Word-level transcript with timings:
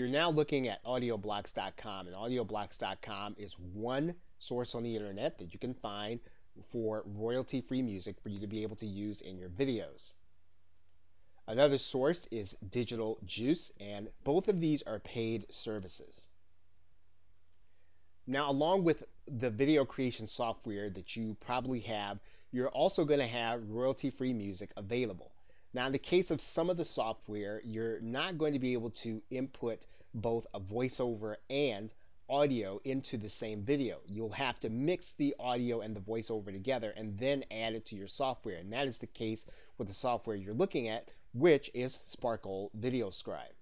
You're 0.00 0.08
now 0.08 0.30
looking 0.30 0.66
at 0.66 0.82
audioblocks.com, 0.82 2.06
and 2.06 2.16
audioblocks.com 2.16 3.36
is 3.36 3.58
one 3.58 4.14
source 4.38 4.74
on 4.74 4.82
the 4.82 4.96
internet 4.96 5.36
that 5.36 5.52
you 5.52 5.58
can 5.58 5.74
find 5.74 6.20
for 6.64 7.02
royalty 7.04 7.60
free 7.60 7.82
music 7.82 8.18
for 8.18 8.30
you 8.30 8.40
to 8.40 8.46
be 8.46 8.62
able 8.62 8.76
to 8.76 8.86
use 8.86 9.20
in 9.20 9.36
your 9.36 9.50
videos. 9.50 10.14
Another 11.46 11.76
source 11.76 12.26
is 12.30 12.56
Digital 12.70 13.18
Juice, 13.26 13.74
and 13.78 14.08
both 14.24 14.48
of 14.48 14.58
these 14.58 14.82
are 14.84 15.00
paid 15.00 15.44
services. 15.52 16.30
Now, 18.26 18.50
along 18.50 18.84
with 18.84 19.04
the 19.26 19.50
video 19.50 19.84
creation 19.84 20.26
software 20.26 20.88
that 20.88 21.14
you 21.14 21.36
probably 21.40 21.80
have, 21.80 22.20
you're 22.52 22.70
also 22.70 23.04
going 23.04 23.20
to 23.20 23.26
have 23.26 23.68
royalty 23.68 24.08
free 24.08 24.32
music 24.32 24.70
available. 24.78 25.32
Now, 25.72 25.86
in 25.86 25.92
the 25.92 25.98
case 25.98 26.30
of 26.30 26.40
some 26.40 26.68
of 26.68 26.76
the 26.76 26.84
software, 26.84 27.62
you're 27.64 28.00
not 28.00 28.38
going 28.38 28.52
to 28.52 28.58
be 28.58 28.72
able 28.72 28.90
to 28.90 29.22
input 29.30 29.86
both 30.14 30.46
a 30.52 30.58
voiceover 30.58 31.36
and 31.48 31.92
audio 32.28 32.80
into 32.84 33.16
the 33.16 33.28
same 33.28 33.62
video. 33.62 33.98
You'll 34.06 34.30
have 34.30 34.58
to 34.60 34.70
mix 34.70 35.12
the 35.12 35.34
audio 35.38 35.80
and 35.80 35.94
the 35.94 36.00
voiceover 36.00 36.52
together 36.52 36.92
and 36.96 37.18
then 37.18 37.44
add 37.50 37.74
it 37.74 37.86
to 37.86 37.96
your 37.96 38.08
software. 38.08 38.56
And 38.56 38.72
that 38.72 38.86
is 38.88 38.98
the 38.98 39.06
case 39.06 39.46
with 39.78 39.88
the 39.88 39.94
software 39.94 40.36
you're 40.36 40.54
looking 40.54 40.88
at, 40.88 41.08
which 41.34 41.70
is 41.72 41.98
Sparkol 42.06 42.70
VideoScribe. 42.78 43.54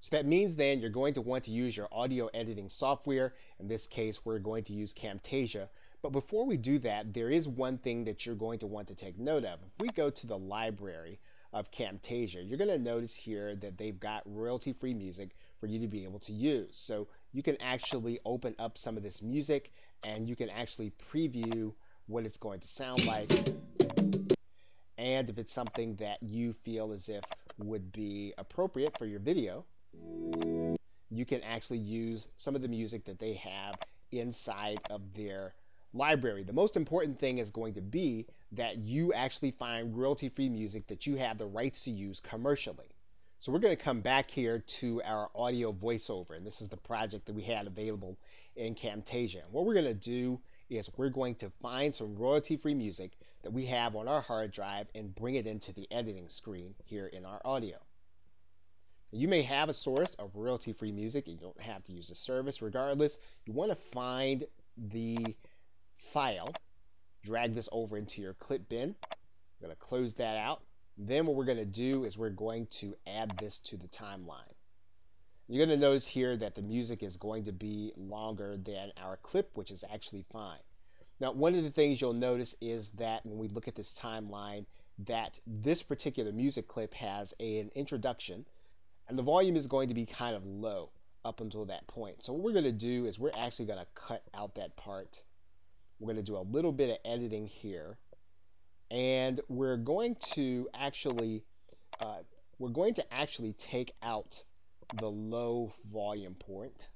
So 0.00 0.16
that 0.16 0.26
means 0.26 0.54
then 0.54 0.80
you're 0.80 0.90
going 0.90 1.14
to 1.14 1.22
want 1.22 1.44
to 1.44 1.50
use 1.50 1.76
your 1.76 1.88
audio 1.90 2.26
editing 2.34 2.68
software. 2.68 3.32
In 3.58 3.68
this 3.68 3.86
case, 3.86 4.24
we're 4.24 4.38
going 4.38 4.64
to 4.64 4.74
use 4.74 4.92
Camtasia 4.92 5.68
but 6.04 6.12
before 6.12 6.44
we 6.44 6.58
do 6.58 6.78
that, 6.80 7.14
there 7.14 7.30
is 7.30 7.48
one 7.48 7.78
thing 7.78 8.04
that 8.04 8.26
you're 8.26 8.34
going 8.34 8.58
to 8.58 8.66
want 8.66 8.86
to 8.88 8.94
take 8.94 9.18
note 9.18 9.42
of. 9.42 9.58
If 9.62 9.72
we 9.80 9.88
go 9.88 10.10
to 10.10 10.26
the 10.26 10.36
library 10.36 11.18
of 11.54 11.70
Camtasia, 11.70 12.46
you're 12.46 12.58
going 12.58 12.68
to 12.68 12.78
notice 12.78 13.14
here 13.14 13.56
that 13.56 13.78
they've 13.78 13.98
got 13.98 14.20
royalty 14.26 14.74
free 14.74 14.92
music 14.92 15.30
for 15.58 15.66
you 15.66 15.80
to 15.80 15.88
be 15.88 16.04
able 16.04 16.18
to 16.18 16.32
use. 16.34 16.76
So 16.76 17.08
you 17.32 17.42
can 17.42 17.56
actually 17.58 18.18
open 18.26 18.54
up 18.58 18.76
some 18.76 18.98
of 18.98 19.02
this 19.02 19.22
music 19.22 19.72
and 20.02 20.28
you 20.28 20.36
can 20.36 20.50
actually 20.50 20.92
preview 21.10 21.72
what 22.06 22.26
it's 22.26 22.36
going 22.36 22.60
to 22.60 22.68
sound 22.68 23.06
like. 23.06 23.30
And 24.98 25.30
if 25.30 25.38
it's 25.38 25.54
something 25.54 25.96
that 25.96 26.22
you 26.22 26.52
feel 26.52 26.92
as 26.92 27.08
if 27.08 27.24
would 27.56 27.92
be 27.92 28.34
appropriate 28.36 28.98
for 28.98 29.06
your 29.06 29.20
video, 29.20 29.64
you 31.10 31.24
can 31.24 31.40
actually 31.44 31.78
use 31.78 32.28
some 32.36 32.54
of 32.54 32.60
the 32.60 32.68
music 32.68 33.06
that 33.06 33.18
they 33.18 33.32
have 33.32 33.72
inside 34.12 34.76
of 34.90 35.00
their 35.14 35.54
library. 35.94 36.42
The 36.42 36.52
most 36.52 36.76
important 36.76 37.18
thing 37.18 37.38
is 37.38 37.50
going 37.50 37.74
to 37.74 37.80
be 37.80 38.26
that 38.52 38.78
you 38.78 39.12
actually 39.12 39.52
find 39.52 39.96
royalty 39.96 40.28
free 40.28 40.48
music 40.48 40.86
that 40.88 41.06
you 41.06 41.16
have 41.16 41.38
the 41.38 41.46
rights 41.46 41.84
to 41.84 41.90
use 41.90 42.20
commercially. 42.20 42.88
So 43.38 43.52
we're 43.52 43.58
going 43.58 43.76
to 43.76 43.82
come 43.82 44.00
back 44.00 44.30
here 44.30 44.58
to 44.58 45.02
our 45.04 45.28
audio 45.34 45.70
voiceover, 45.70 46.36
and 46.36 46.46
this 46.46 46.62
is 46.62 46.68
the 46.68 46.78
project 46.78 47.26
that 47.26 47.34
we 47.34 47.42
had 47.42 47.66
available 47.66 48.16
in 48.56 48.74
Camtasia. 48.74 49.44
And 49.44 49.52
what 49.52 49.66
we're 49.66 49.74
going 49.74 49.84
to 49.84 49.94
do 49.94 50.40
is 50.70 50.90
we're 50.96 51.10
going 51.10 51.34
to 51.36 51.50
find 51.62 51.94
some 51.94 52.16
royalty 52.16 52.56
free 52.56 52.74
music 52.74 53.12
that 53.42 53.52
we 53.52 53.66
have 53.66 53.96
on 53.96 54.08
our 54.08 54.22
hard 54.22 54.50
drive 54.50 54.86
and 54.94 55.14
bring 55.14 55.34
it 55.34 55.46
into 55.46 55.74
the 55.74 55.86
editing 55.90 56.28
screen 56.28 56.74
here 56.84 57.06
in 57.06 57.26
our 57.26 57.40
audio. 57.44 57.76
You 59.10 59.28
may 59.28 59.42
have 59.42 59.68
a 59.68 59.74
source 59.74 60.14
of 60.14 60.34
royalty 60.34 60.72
free 60.72 60.90
music. 60.90 61.28
You 61.28 61.36
don't 61.36 61.60
have 61.60 61.84
to 61.84 61.92
use 61.92 62.08
the 62.08 62.14
service. 62.14 62.62
Regardless, 62.62 63.18
you 63.44 63.52
want 63.52 63.70
to 63.70 63.76
find 63.76 64.44
the 64.76 65.36
file, 66.14 66.46
drag 67.24 67.56
this 67.56 67.68
over 67.72 67.98
into 67.98 68.22
your 68.22 68.34
clip 68.34 68.68
bin. 68.68 68.94
I'm 69.10 69.60
going 69.60 69.72
to 69.72 69.76
close 69.76 70.14
that 70.14 70.36
out. 70.36 70.62
Then 70.96 71.26
what 71.26 71.34
we're 71.34 71.44
going 71.44 71.58
to 71.58 71.64
do 71.64 72.04
is 72.04 72.16
we're 72.16 72.30
going 72.30 72.68
to 72.78 72.94
add 73.04 73.36
this 73.38 73.58
to 73.58 73.76
the 73.76 73.88
timeline. 73.88 74.54
You're 75.48 75.66
going 75.66 75.76
to 75.76 75.84
notice 75.84 76.06
here 76.06 76.36
that 76.36 76.54
the 76.54 76.62
music 76.62 77.02
is 77.02 77.16
going 77.16 77.42
to 77.44 77.52
be 77.52 77.92
longer 77.96 78.56
than 78.56 78.92
our 79.02 79.16
clip, 79.16 79.50
which 79.54 79.72
is 79.72 79.84
actually 79.92 80.24
fine. 80.32 80.60
Now, 81.18 81.32
one 81.32 81.56
of 81.56 81.64
the 81.64 81.70
things 81.70 82.00
you'll 82.00 82.12
notice 82.12 82.54
is 82.60 82.90
that 82.90 83.26
when 83.26 83.38
we 83.38 83.48
look 83.48 83.66
at 83.66 83.74
this 83.74 83.98
timeline, 84.00 84.66
that 85.06 85.40
this 85.48 85.82
particular 85.82 86.30
music 86.30 86.68
clip 86.68 86.94
has 86.94 87.34
a, 87.40 87.58
an 87.58 87.70
introduction, 87.74 88.46
and 89.08 89.18
the 89.18 89.22
volume 89.22 89.56
is 89.56 89.66
going 89.66 89.88
to 89.88 89.94
be 89.94 90.06
kind 90.06 90.36
of 90.36 90.46
low 90.46 90.90
up 91.24 91.40
until 91.40 91.64
that 91.64 91.88
point. 91.88 92.22
So 92.22 92.32
what 92.32 92.42
we're 92.42 92.52
going 92.52 92.64
to 92.64 92.72
do 92.72 93.04
is 93.04 93.18
we're 93.18 93.30
actually 93.42 93.66
going 93.66 93.80
to 93.80 93.86
cut 93.96 94.22
out 94.32 94.54
that 94.54 94.76
part 94.76 95.24
we're 95.98 96.12
going 96.12 96.24
to 96.24 96.30
do 96.30 96.36
a 96.36 96.42
little 96.42 96.72
bit 96.72 96.90
of 96.90 96.98
editing 97.04 97.46
here. 97.46 97.98
And 98.90 99.40
we're 99.48 99.76
going 99.76 100.16
to 100.32 100.68
actually, 100.74 101.44
uh, 102.04 102.18
we're 102.58 102.68
going 102.68 102.94
to 102.94 103.14
actually 103.14 103.52
take 103.54 103.94
out 104.02 104.44
the 104.96 105.08
low 105.08 105.72
volume 105.90 106.34
point. 106.34 106.88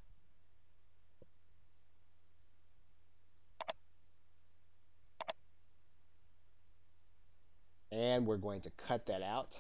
And 7.91 8.27
we're 8.27 8.37
going 8.37 8.61
to 8.63 8.71
cut 8.77 9.07
that 9.07 9.23
out. 9.23 9.57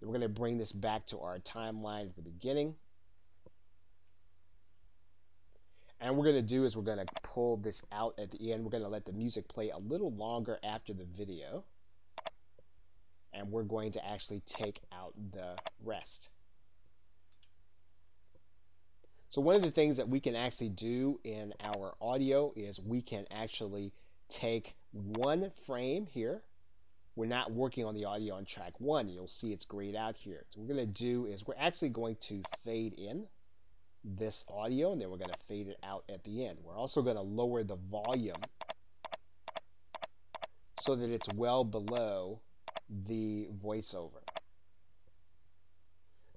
We're 0.00 0.08
going 0.08 0.22
to 0.22 0.28
bring 0.28 0.58
this 0.58 0.72
back 0.72 1.06
to 1.06 1.20
our 1.20 1.38
timeline 1.38 2.06
at 2.06 2.16
the 2.16 2.22
beginning. 2.22 2.74
And 6.12 6.18
we're 6.18 6.30
going 6.30 6.36
to 6.36 6.42
do 6.42 6.64
is 6.64 6.76
we're 6.76 6.82
going 6.82 6.98
to 6.98 7.06
pull 7.22 7.56
this 7.56 7.82
out 7.90 8.12
at 8.18 8.30
the 8.30 8.52
end. 8.52 8.62
We're 8.62 8.70
going 8.70 8.82
to 8.82 8.88
let 8.90 9.06
the 9.06 9.14
music 9.14 9.48
play 9.48 9.70
a 9.70 9.78
little 9.78 10.12
longer 10.12 10.58
after 10.62 10.92
the 10.92 11.06
video. 11.06 11.64
And 13.32 13.50
we're 13.50 13.62
going 13.62 13.92
to 13.92 14.06
actually 14.06 14.42
take 14.44 14.82
out 14.92 15.14
the 15.30 15.56
rest. 15.82 16.28
So 19.30 19.40
one 19.40 19.56
of 19.56 19.62
the 19.62 19.70
things 19.70 19.96
that 19.96 20.06
we 20.06 20.20
can 20.20 20.36
actually 20.36 20.68
do 20.68 21.18
in 21.24 21.54
our 21.64 21.94
audio 21.98 22.52
is 22.56 22.78
we 22.78 23.00
can 23.00 23.24
actually 23.30 23.94
take 24.28 24.74
one 24.92 25.50
frame 25.64 26.04
here. 26.04 26.42
We're 27.16 27.24
not 27.24 27.52
working 27.52 27.86
on 27.86 27.94
the 27.94 28.04
audio 28.04 28.34
on 28.34 28.44
track 28.44 28.74
one. 28.76 29.08
You'll 29.08 29.28
see 29.28 29.54
it's 29.54 29.64
grayed 29.64 29.96
out 29.96 30.16
here. 30.16 30.44
So 30.50 30.60
what 30.60 30.68
we're 30.68 30.74
going 30.74 30.92
to 30.92 31.02
do 31.04 31.24
is 31.24 31.46
we're 31.46 31.54
actually 31.58 31.88
going 31.88 32.16
to 32.20 32.42
fade 32.66 32.92
in 32.98 33.28
this 34.04 34.44
audio 34.48 34.92
and 34.92 35.00
then 35.00 35.10
we're 35.10 35.16
going 35.16 35.32
to 35.32 35.46
fade 35.46 35.68
it 35.68 35.78
out 35.82 36.04
at 36.08 36.24
the 36.24 36.46
end. 36.46 36.58
We're 36.64 36.76
also 36.76 37.02
going 37.02 37.16
to 37.16 37.22
lower 37.22 37.62
the 37.62 37.76
volume 37.76 38.34
so 40.80 40.96
that 40.96 41.10
it's 41.10 41.28
well 41.34 41.64
below 41.64 42.40
the 43.06 43.48
voiceover. 43.62 44.22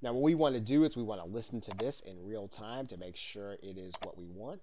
Now 0.02 0.14
what 0.14 0.22
we 0.22 0.36
want 0.36 0.56
to 0.56 0.62
do 0.62 0.84
is 0.84 0.96
we 0.96 1.04
want 1.04 1.22
to 1.22 1.28
listen 1.28 1.62
to 1.62 1.72
this 1.78 2.02
in 2.02 2.16
real 2.24 2.48
time 2.48 2.86
to 2.88 2.98
make 2.98 3.16
sure 3.16 3.54
it 3.64 3.78
is 3.78 3.94
what 4.04 4.18
we 4.18 4.28
want. 4.28 4.62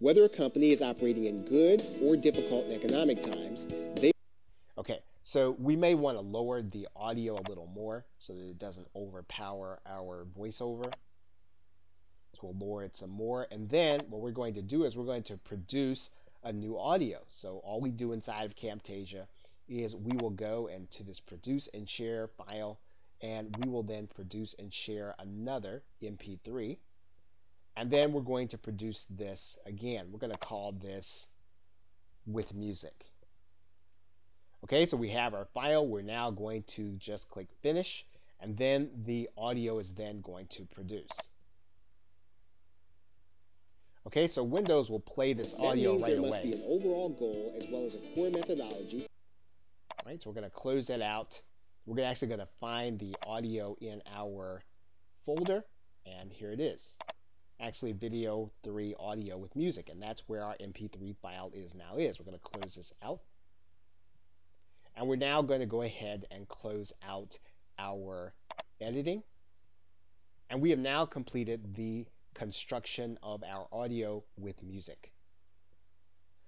Whether 0.00 0.24
a 0.24 0.28
company 0.28 0.70
is 0.70 0.82
operating 0.82 1.26
in 1.26 1.44
good 1.44 1.82
or 2.02 2.16
difficult 2.16 2.66
economic 2.66 3.22
times, 3.22 3.66
they 4.00 4.12
Okay, 4.78 5.00
so 5.24 5.56
we 5.58 5.74
may 5.74 5.94
want 5.94 6.16
to 6.16 6.20
lower 6.20 6.62
the 6.62 6.86
audio 6.94 7.34
a 7.34 7.48
little 7.48 7.66
more 7.74 8.04
so 8.18 8.32
that 8.32 8.48
it 8.48 8.58
doesn't 8.58 8.86
overpower 8.94 9.80
our 9.86 10.24
voiceover. 10.38 10.84
So 12.34 12.48
we'll 12.48 12.68
lower 12.68 12.84
it 12.84 12.96
some 12.96 13.10
more. 13.10 13.46
And 13.50 13.68
then 13.68 14.00
what 14.08 14.20
we're 14.20 14.30
going 14.30 14.54
to 14.54 14.62
do 14.62 14.84
is 14.84 14.96
we're 14.96 15.04
going 15.04 15.22
to 15.24 15.36
produce 15.36 16.10
a 16.44 16.52
new 16.52 16.78
audio. 16.78 17.18
So 17.28 17.60
all 17.64 17.80
we 17.80 17.90
do 17.90 18.12
inside 18.12 18.44
of 18.44 18.54
Camtasia 18.54 19.26
is 19.68 19.94
we 19.94 20.16
will 20.20 20.30
go 20.30 20.68
into 20.68 21.02
this 21.02 21.20
produce 21.20 21.68
and 21.74 21.88
share 21.88 22.28
file 22.28 22.78
and 23.20 23.54
we 23.62 23.70
will 23.70 23.82
then 23.82 24.06
produce 24.06 24.54
and 24.54 24.72
share 24.72 25.14
another 25.18 25.82
MP3. 26.02 26.78
And 27.76 27.90
then 27.90 28.12
we're 28.12 28.22
going 28.22 28.48
to 28.48 28.58
produce 28.58 29.04
this 29.10 29.58
again. 29.66 30.06
We're 30.10 30.18
going 30.18 30.32
to 30.32 30.38
call 30.38 30.72
this 30.72 31.28
with 32.26 32.54
music. 32.54 33.06
Okay, 34.64 34.86
so 34.86 34.96
we 34.96 35.10
have 35.10 35.34
our 35.34 35.46
file. 35.46 35.86
We're 35.86 36.02
now 36.02 36.30
going 36.30 36.64
to 36.68 36.92
just 36.98 37.28
click 37.28 37.48
finish 37.62 38.04
and 38.40 38.56
then 38.56 38.90
the 39.04 39.28
audio 39.36 39.78
is 39.78 39.92
then 39.92 40.20
going 40.20 40.46
to 40.46 40.64
produce. 40.64 41.10
Okay, 44.06 44.28
so 44.28 44.42
Windows 44.42 44.90
will 44.90 45.00
play 45.00 45.32
this 45.32 45.52
that 45.52 45.60
audio 45.60 45.92
means 45.92 46.02
right 46.02 46.12
there 46.12 46.22
must 46.22 46.42
be 46.42 46.52
an 46.52 46.62
overall 46.66 47.10
goal 47.10 47.54
as 47.58 47.66
well 47.68 47.84
as 47.84 47.94
a 47.94 47.98
core 48.14 48.30
methodology. 48.34 49.06
Right, 50.06 50.22
so 50.22 50.30
we're 50.30 50.34
going 50.34 50.44
to 50.48 50.56
close 50.56 50.86
that 50.86 51.02
out. 51.02 51.42
We're 51.84 52.04
actually 52.04 52.28
going 52.28 52.40
to 52.40 52.48
find 52.60 52.98
the 52.98 53.14
audio 53.26 53.76
in 53.80 54.02
our 54.14 54.62
folder, 55.24 55.64
and 56.06 56.32
here 56.32 56.52
it 56.52 56.60
is. 56.60 56.96
Actually, 57.60 57.92
video 57.92 58.50
3 58.62 58.94
audio 59.00 59.36
with 59.36 59.54
music, 59.56 59.88
and 59.90 60.00
that's 60.00 60.28
where 60.28 60.44
our 60.44 60.54
MP3 60.60 61.16
file 61.16 61.50
is 61.52 61.74
now 61.74 61.96
is. 61.96 62.18
We're 62.18 62.26
going 62.26 62.38
to 62.38 62.58
close 62.58 62.76
this 62.76 62.92
out. 63.02 63.20
And 64.96 65.08
we're 65.08 65.16
now 65.16 65.42
going 65.42 65.60
to 65.60 65.66
go 65.66 65.82
ahead 65.82 66.26
and 66.30 66.48
close 66.48 66.92
out 67.06 67.38
our 67.78 68.32
editing. 68.80 69.22
And 70.50 70.60
we 70.60 70.70
have 70.70 70.78
now 70.78 71.04
completed 71.04 71.74
the 71.74 72.06
construction 72.38 73.18
of 73.20 73.42
our 73.42 73.66
audio 73.72 74.22
with 74.38 74.62
music. 74.62 75.12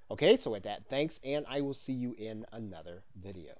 Okay, 0.08 0.36
so 0.36 0.52
with 0.52 0.62
that, 0.62 0.86
thanks, 0.88 1.18
and 1.24 1.44
I 1.48 1.60
will 1.60 1.74
see 1.74 1.92
you 1.92 2.14
in 2.16 2.46
another 2.52 3.02
video. 3.20 3.54